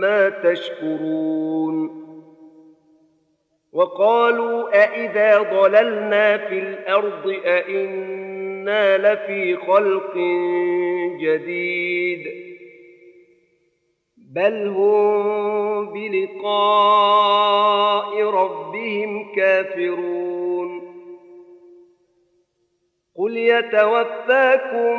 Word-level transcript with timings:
ما 0.00 0.28
تشكرون 0.28 2.08
وقالوا 3.72 4.84
أإذا 4.84 5.38
ضللنا 5.42 6.38
في 6.38 6.58
الأرض 6.58 7.36
أإنا 7.44 8.98
لفي 8.98 9.56
خلق 9.56 10.14
جديد 11.20 12.48
بل 14.16 14.66
هم 14.66 15.92
بلقاء 15.92 17.42
ربهم 18.22 19.32
كافرون 19.36 20.88
قل 23.16 23.36
يتوفاكم 23.36 24.98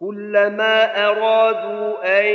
كلما 0.00 1.08
أرادوا 1.08 2.20
أن 2.20 2.26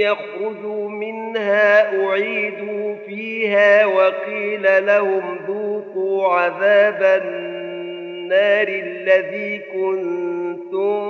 يخرجوا 0.00 0.88
منها 0.88 1.96
أعيدوا 2.06 2.94
فيها 3.06 3.86
وقيل 3.86 4.86
لهم 4.86 5.38
ذوقوا 5.48 6.28
عذاب 6.28 7.22
النار 7.22 8.68
الذي 8.68 9.58
كنتم 9.58 11.00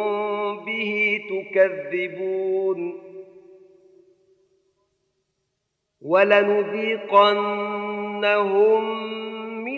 به 0.64 1.20
تكذبون. 1.30 3.00
ولنذيقنهم 6.02 7.00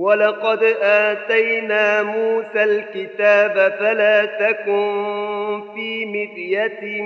ولقد 0.00 0.62
آتينا 0.82 2.02
موسى 2.02 2.64
الكتاب 2.64 3.76
فلا 3.78 4.24
تكن 4.24 5.62
في 5.74 6.06
مرية 6.06 7.02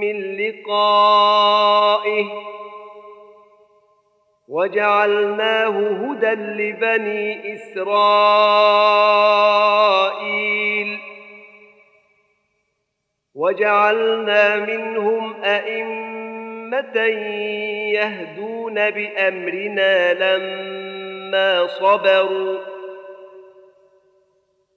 من 0.00 0.36
لقائه 0.36 2.24
وجعلناه 4.48 5.78
هدى 5.78 6.30
لبني 6.32 7.54
إسرائيل 7.54 8.18
وجعلنا 13.34 14.56
منهم 14.56 15.44
أئمة 15.44 16.96
يهدون 17.94 18.90
بأمرنا 18.90 20.14
لما 20.14 21.03
ما 21.34 21.66
صبروا 21.66 22.58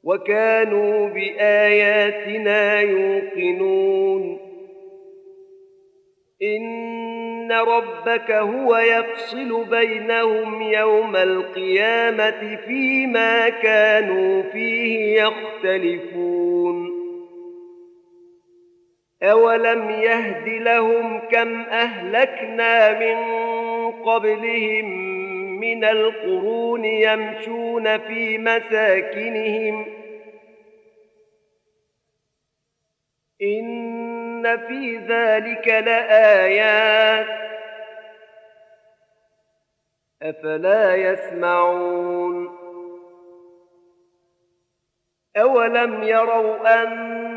وكانوا 0.03 1.09
بآياتنا 1.09 2.81
يوقنون 2.81 4.39
إن 6.41 7.51
ربك 7.51 8.31
هو 8.31 8.77
يفصل 8.77 9.65
بينهم 9.65 10.61
يوم 10.61 11.15
القيامة 11.15 12.55
فيما 12.67 13.49
كانوا 13.49 14.41
فيه 14.41 15.21
يختلفون 15.21 16.97
أولم 19.23 19.89
يهد 19.89 20.47
لهم 20.47 21.19
كم 21.31 21.61
أهلكنا 21.61 22.99
من 22.99 23.17
قبلهم 23.91 25.06
من 25.59 25.83
القرون 25.83 26.85
يمشون 26.85 27.97
في 27.97 28.37
مساكنهم. 28.37 29.85
إن 33.41 34.57
في 34.67 34.97
ذلك 34.97 35.67
لآيات. 35.67 37.27
أفلا 40.21 40.95
يسمعون. 40.95 42.57
أولم 45.37 46.03
يروا 46.03 46.83
أن 46.83 47.36